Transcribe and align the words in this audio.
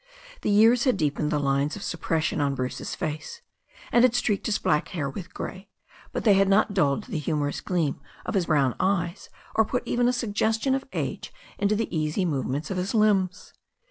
The 0.41 0.49
years 0.49 0.85
had 0.85 0.97
deepened 0.97 1.29
the 1.29 1.37
lines 1.39 1.75
of 1.75 1.83
suppression 1.83 2.41
om 2.41 2.55
Bruce's 2.55 2.95
face, 2.95 3.41
and 3.91 4.03
had 4.03 4.15
streaked 4.15 4.47
his 4.47 4.57
black 4.57 4.87
hair 4.87 5.07
with 5.07 5.31
grey, 5.31 5.69
but 6.11 6.23
they 6.23 6.33
had 6.33 6.49
not 6.49 6.73
dulled 6.73 7.03
the 7.03 7.19
humorous 7.19 7.61
gleam 7.61 8.01
of 8.25 8.33
his 8.33 8.47
brown 8.47 8.75
eyes, 8.79 9.29
or 9.53 9.63
put 9.63 9.83
even 9.85 10.07
a 10.07 10.11
suggestion 10.13 10.73
of 10.73 10.85
age 10.91 11.31
into 11.59 11.75
the 11.75 11.95
easy 11.95 12.25
move 12.25 12.47
ments 12.47 12.71
of 12.71 12.77
his 12.77 12.95
limbs. 12.95 13.53